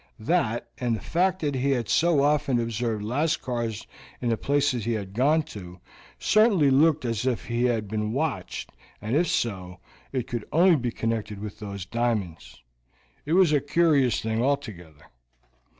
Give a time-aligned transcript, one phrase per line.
[0.17, 3.85] That, and the fact that he had so often observed Lascars
[4.19, 5.79] in the places he had gone to,
[6.17, 9.79] certainly looked as if he had been watched, and if so,
[10.11, 12.63] it could only be connected with those diamonds.
[13.27, 15.05] It was a curious thing altogether.